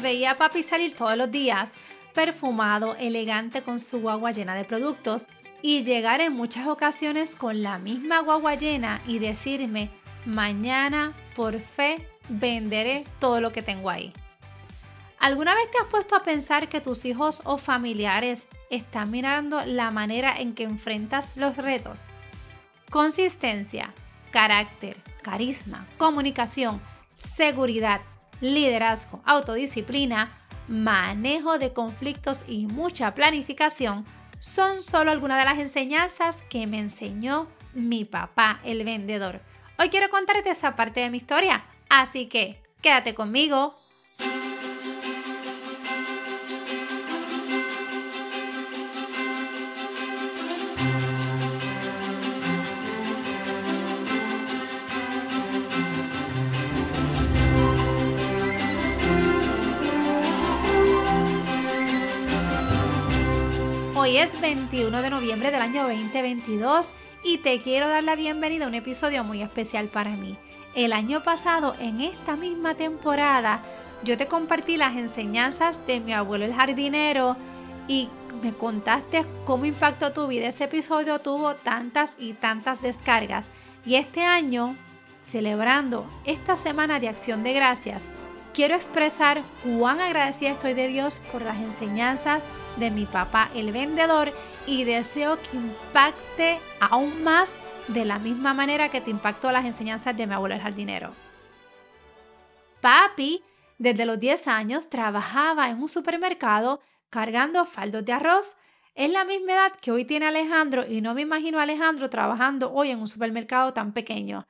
[0.00, 1.70] veía a papi salir todos los días,
[2.14, 5.26] perfumado, elegante con su guagua llena de productos,
[5.62, 9.90] y llegar en muchas ocasiones con la misma guagua llena y decirme,
[10.24, 11.96] mañana por fe
[12.28, 14.12] venderé todo lo que tengo ahí.
[15.18, 19.90] ¿Alguna vez te has puesto a pensar que tus hijos o familiares están mirando la
[19.90, 22.06] manera en que enfrentas los retos?
[22.90, 23.92] Consistencia,
[24.30, 26.80] carácter, carisma, comunicación,
[27.16, 28.02] seguridad,
[28.40, 34.04] liderazgo, autodisciplina, manejo de conflictos y mucha planificación
[34.38, 39.40] son solo algunas de las enseñanzas que me enseñó mi papá, el vendedor.
[39.78, 43.74] Hoy quiero contarte esa parte de mi historia, así que quédate conmigo.
[63.98, 66.90] Hoy es 21 de noviembre del año 2022
[67.24, 70.36] y te quiero dar la bienvenida a un episodio muy especial para mí.
[70.74, 73.62] El año pasado, en esta misma temporada,
[74.04, 77.38] yo te compartí las enseñanzas de mi abuelo el jardinero
[77.88, 78.10] y
[78.42, 80.48] me contaste cómo impactó tu vida.
[80.48, 83.46] Ese episodio tuvo tantas y tantas descargas.
[83.86, 84.76] Y este año,
[85.22, 88.04] celebrando esta semana de acción de gracias,
[88.52, 92.42] quiero expresar cuán agradecida estoy de Dios por las enseñanzas
[92.76, 94.32] de mi papá el vendedor
[94.66, 97.54] y deseo que impacte aún más
[97.88, 101.12] de la misma manera que te impactó las enseñanzas de mi abuelo el jardinero.
[102.80, 103.42] Papi,
[103.78, 108.56] desde los 10 años, trabajaba en un supermercado cargando faldos de arroz.
[108.94, 112.72] Es la misma edad que hoy tiene Alejandro y no me imagino a Alejandro trabajando
[112.72, 114.46] hoy en un supermercado tan pequeño.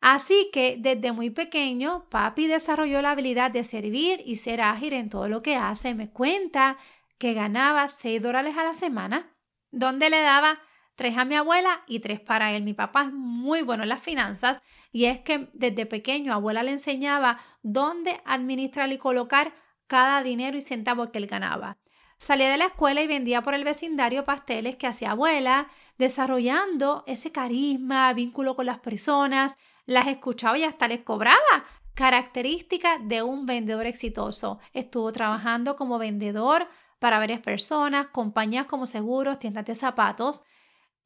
[0.00, 5.08] Así que desde muy pequeño, papi desarrolló la habilidad de servir y ser ágil en
[5.08, 5.94] todo lo que hace.
[5.94, 6.76] Me cuenta
[7.18, 9.34] que ganaba 6 dólares a la semana,
[9.70, 10.60] donde le daba
[10.96, 12.62] 3 a mi abuela y 3 para él.
[12.62, 14.62] Mi papá es muy bueno en las finanzas
[14.92, 19.54] y es que desde pequeño abuela le enseñaba dónde administrar y colocar
[19.86, 21.78] cada dinero y centavo que él ganaba.
[22.18, 25.68] Salía de la escuela y vendía por el vecindario pasteles que hacía abuela,
[25.98, 31.64] desarrollando ese carisma, vínculo con las personas, las escuchaba y hasta les cobraba.
[31.94, 34.58] Característica de un vendedor exitoso.
[34.72, 40.44] Estuvo trabajando como vendedor para varias personas, compañías como seguros, tiendas de zapatos,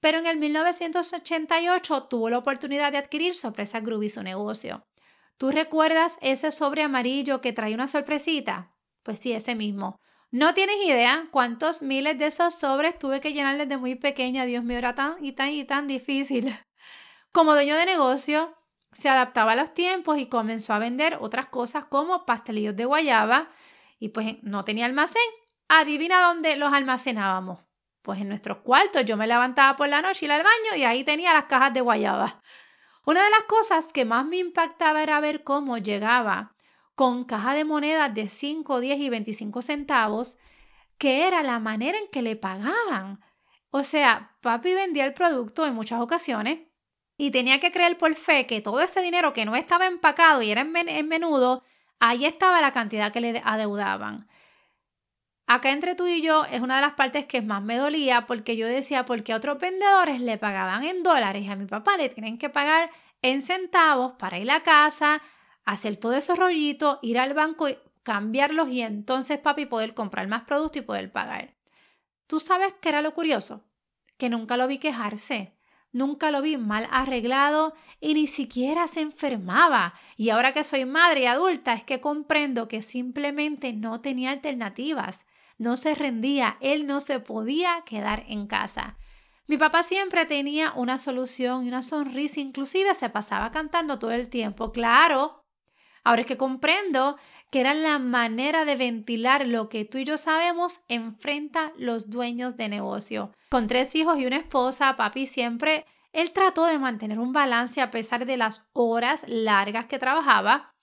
[0.00, 4.86] pero en el 1988 tuvo la oportunidad de adquirir Sorpresa Groovy su negocio.
[5.36, 8.74] ¿Tú recuerdas ese sobre amarillo que trae una sorpresita?
[9.02, 9.96] Pues sí, ese mismo.
[10.30, 14.46] No tienes idea cuántos miles de esos sobres tuve que llenar desde muy pequeña.
[14.46, 16.54] Dios mío, era tan y tan y tan difícil.
[17.32, 18.54] Como dueño de negocio,
[18.92, 23.50] se adaptaba a los tiempos y comenzó a vender otras cosas como pastelillos de guayaba
[24.00, 25.22] y pues no tenía almacén,
[25.72, 27.60] Adivina dónde los almacenábamos.
[28.02, 29.04] Pues en nuestros cuartos.
[29.04, 31.80] Yo me levantaba por la noche, iba al baño y ahí tenía las cajas de
[31.80, 32.42] guayaba.
[33.06, 36.56] Una de las cosas que más me impactaba era ver cómo llegaba
[36.96, 40.36] con caja de monedas de 5, 10 y 25 centavos,
[40.98, 43.20] que era la manera en que le pagaban.
[43.70, 46.66] O sea, papi vendía el producto en muchas ocasiones
[47.16, 50.50] y tenía que creer por fe que todo ese dinero que no estaba empacado y
[50.50, 51.62] era en, en menudo,
[52.00, 54.16] ahí estaba la cantidad que le adeudaban.
[55.52, 58.56] Acá entre tú y yo es una de las partes que más me dolía porque
[58.56, 62.08] yo decía, porque a otros vendedores le pagaban en dólares y a mi papá le
[62.08, 62.88] tienen que pagar
[63.20, 65.20] en centavos para ir a casa,
[65.64, 70.42] hacer todo esos rollitos, ir al banco y cambiarlos y entonces papi poder comprar más
[70.42, 71.56] producto y poder pagar.
[72.28, 73.64] ¿Tú sabes qué era lo curioso?
[74.18, 75.56] Que nunca lo vi quejarse.
[75.90, 79.94] Nunca lo vi mal arreglado y ni siquiera se enfermaba.
[80.16, 85.26] Y ahora que soy madre y adulta es que comprendo que simplemente no tenía alternativas
[85.60, 88.96] no se rendía, él no se podía quedar en casa.
[89.46, 94.30] Mi papá siempre tenía una solución y una sonrisa, inclusive se pasaba cantando todo el
[94.30, 94.72] tiempo.
[94.72, 95.44] Claro,
[96.02, 97.18] ahora es que comprendo
[97.50, 102.56] que era la manera de ventilar lo que tú y yo sabemos enfrenta los dueños
[102.56, 103.32] de negocio.
[103.50, 107.90] Con tres hijos y una esposa, papi siempre, él trató de mantener un balance a
[107.90, 110.74] pesar de las horas largas que trabajaba.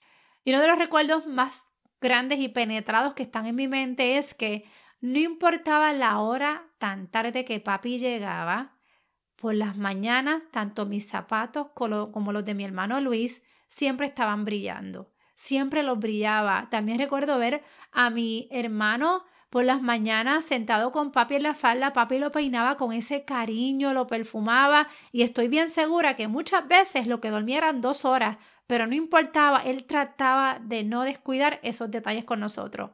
[0.44, 1.63] Y uno de los recuerdos más
[2.02, 4.66] grandes y penetrados que están en mi mente es que
[5.00, 8.78] no importaba la hora tan tarde que papi llegaba,
[9.36, 15.12] por las mañanas tanto mis zapatos como los de mi hermano Luis siempre estaban brillando,
[15.36, 16.68] siempre los brillaba.
[16.72, 21.94] También recuerdo ver a mi hermano por las mañanas sentado con papi en la falda,
[21.94, 27.08] papi lo peinaba con ese cariño, lo perfumaba y estoy bien segura que muchas veces
[27.08, 31.90] lo que dormía eran dos horas, pero no importaba, él trataba de no descuidar esos
[31.90, 32.92] detalles con nosotros.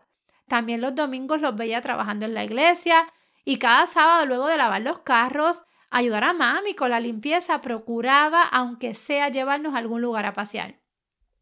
[0.48, 3.12] También los domingos los veía trabajando en la iglesia
[3.44, 8.44] y cada sábado luego de lavar los carros, ayudar a mami con la limpieza, procuraba,
[8.44, 10.80] aunque sea, llevarnos a algún lugar a pasear.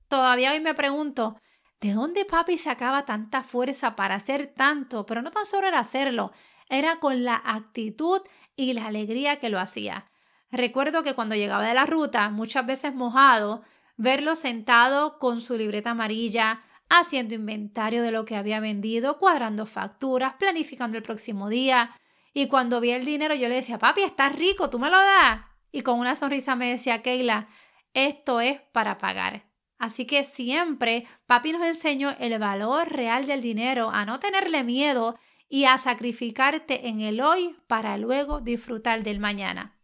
[0.08, 1.38] Todavía hoy me pregunto,
[1.82, 5.06] ¿de dónde papi sacaba tanta fuerza para hacer tanto?
[5.06, 6.32] Pero no tan solo era hacerlo,
[6.70, 8.22] era con la actitud
[8.56, 10.10] y la alegría que lo hacía.
[10.52, 13.64] Recuerdo que cuando llegaba de la ruta, muchas veces mojado,
[14.02, 20.34] verlo sentado con su libreta amarilla, haciendo inventario de lo que había vendido, cuadrando facturas,
[20.40, 21.96] planificando el próximo día.
[22.34, 25.42] Y cuando vi el dinero yo le decía, papi, estás rico, tú me lo das.
[25.72, 27.48] Y con una sonrisa me decía, Keila,
[27.94, 29.46] esto es para pagar.
[29.78, 35.18] Así que siempre papi nos enseñó el valor real del dinero, a no tenerle miedo
[35.48, 39.78] y a sacrificarte en el hoy para luego disfrutar del mañana.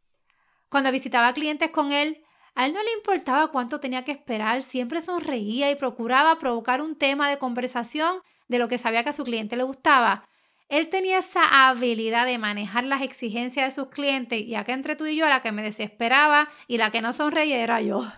[0.69, 2.23] Cuando visitaba clientes con él,
[2.57, 6.95] a él no le importaba cuánto tenía que esperar, siempre sonreía y procuraba provocar un
[6.95, 10.27] tema de conversación de lo que sabía que a su cliente le gustaba.
[10.67, 15.05] Él tenía esa habilidad de manejar las exigencias de sus clientes y acá entre tú
[15.05, 18.11] y yo la que me desesperaba y la que no sonreía era yo.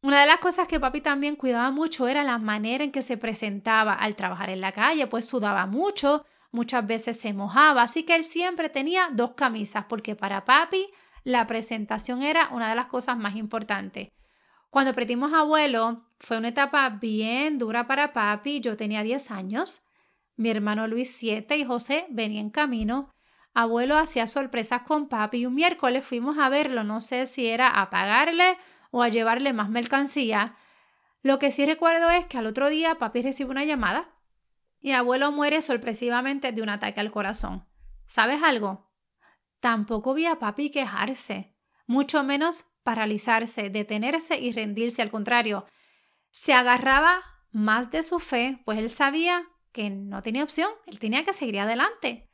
[0.00, 3.18] Una de las cosas que papi también cuidaba mucho era la manera en que se
[3.18, 8.14] presentaba al trabajar en la calle, pues sudaba mucho, muchas veces se mojaba, así que
[8.14, 10.88] él siempre tenía dos camisas, porque para papi
[11.28, 14.08] la presentación era una de las cosas más importantes.
[14.70, 18.60] Cuando perdimos abuelo, fue una etapa bien dura para papi.
[18.60, 19.82] Yo tenía 10 años,
[20.36, 23.10] mi hermano Luis 7 y José venían en camino.
[23.52, 26.82] Abuelo hacía sorpresas con papi y un miércoles fuimos a verlo.
[26.82, 28.56] No sé si era a pagarle
[28.90, 30.56] o a llevarle más mercancía.
[31.22, 34.14] Lo que sí recuerdo es que al otro día papi recibe una llamada
[34.80, 37.66] y abuelo muere sorpresivamente de un ataque al corazón.
[38.06, 38.87] ¿Sabes algo?
[39.60, 41.54] Tampoco vi a papi quejarse,
[41.86, 45.02] mucho menos paralizarse, detenerse y rendirse.
[45.02, 45.66] Al contrario,
[46.30, 51.24] se agarraba más de su fe, pues él sabía que no tenía opción, él tenía
[51.24, 52.28] que seguir adelante.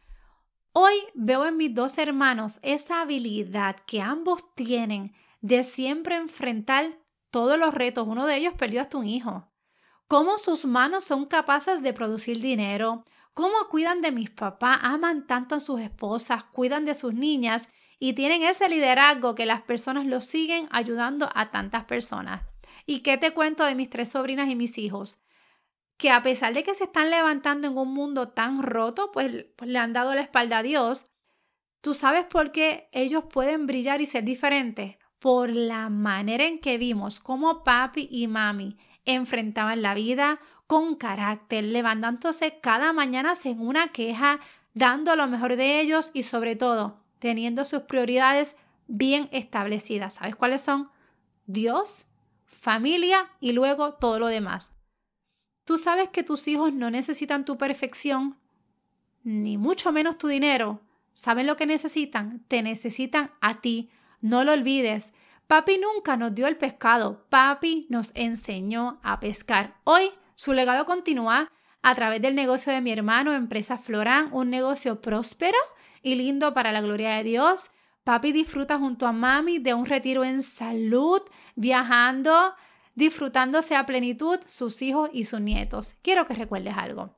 [0.72, 6.98] Hoy veo en mis dos hermanos esa habilidad que ambos tienen de siempre enfrentar
[7.30, 8.06] todos los retos.
[8.08, 9.52] Uno de ellos perdió hasta un hijo.
[10.08, 15.56] Cómo sus manos son capaces de producir dinero, cómo cuidan de mis papás, aman tanto
[15.56, 20.20] a sus esposas, cuidan de sus niñas y tienen ese liderazgo que las personas lo
[20.20, 22.42] siguen ayudando a tantas personas.
[22.86, 25.18] ¿Y qué te cuento de mis tres sobrinas y mis hijos?
[25.96, 29.70] Que a pesar de que se están levantando en un mundo tan roto, pues, pues
[29.70, 31.06] le han dado la espalda a Dios.
[31.80, 34.96] ¿Tú sabes por qué ellos pueden brillar y ser diferentes?
[35.18, 41.64] Por la manera en que vimos cómo papi y mami enfrentaban la vida, con carácter,
[41.64, 44.40] levantándose cada mañana sin una queja,
[44.72, 48.54] dando lo mejor de ellos y sobre todo teniendo sus prioridades
[48.86, 50.12] bien establecidas.
[50.12, 50.90] ¿Sabes cuáles son?
[51.46, 52.04] Dios,
[52.44, 54.74] familia y luego todo lo demás.
[55.64, 58.36] Tú sabes que tus hijos no necesitan tu perfección,
[59.22, 60.82] ni mucho menos tu dinero.
[61.14, 62.44] ¿Saben lo que necesitan?
[62.46, 63.88] Te necesitan a ti.
[64.20, 65.10] No lo olvides.
[65.46, 67.24] Papi nunca nos dio el pescado.
[67.30, 69.78] Papi nos enseñó a pescar.
[69.84, 71.50] Hoy su legado continúa
[71.82, 75.58] a través del negocio de mi hermano, Empresa Florán, un negocio próspero
[76.02, 77.70] y lindo para la gloria de Dios.
[78.04, 81.20] Papi disfruta junto a mami de un retiro en salud,
[81.56, 82.54] viajando,
[82.94, 85.94] disfrutándose a plenitud sus hijos y sus nietos.
[86.02, 87.16] Quiero que recuerdes algo.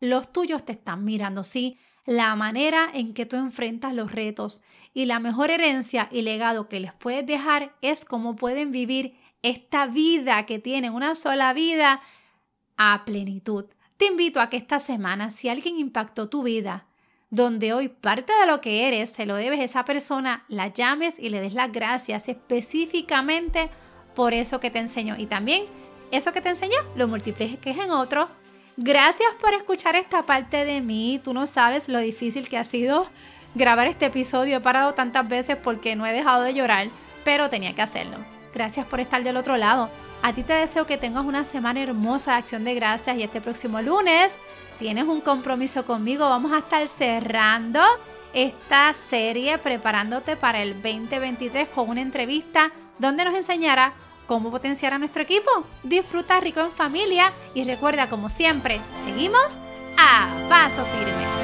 [0.00, 4.62] Los tuyos te están mirando, sí, la manera en que tú enfrentas los retos
[4.94, 9.18] y la mejor herencia y legado que les puedes dejar es cómo pueden vivir
[9.50, 12.00] esta vida que tienen, una sola vida
[12.76, 13.66] a plenitud.
[13.96, 16.86] Te invito a que esta semana, si alguien impactó tu vida,
[17.30, 21.18] donde hoy parte de lo que eres se lo debes a esa persona, la llames
[21.18, 23.70] y le des las gracias específicamente
[24.14, 25.14] por eso que te enseñó.
[25.16, 25.64] Y también
[26.10, 28.28] eso que te enseñó lo multipliques en otro.
[28.76, 31.20] Gracias por escuchar esta parte de mí.
[31.22, 33.06] Tú no sabes lo difícil que ha sido
[33.54, 34.56] grabar este episodio.
[34.56, 36.88] He parado tantas veces porque no he dejado de llorar,
[37.24, 38.35] pero tenía que hacerlo.
[38.56, 39.90] Gracias por estar del otro lado.
[40.22, 43.42] A ti te deseo que tengas una semana hermosa de acción de gracias y este
[43.42, 44.34] próximo lunes
[44.78, 46.26] tienes un compromiso conmigo.
[46.30, 47.82] Vamos a estar cerrando
[48.32, 53.92] esta serie preparándote para el 2023 con una entrevista donde nos enseñará
[54.26, 55.50] cómo potenciar a nuestro equipo.
[55.82, 59.60] Disfruta rico en familia y recuerda como siempre, seguimos
[59.98, 61.35] a paso firme.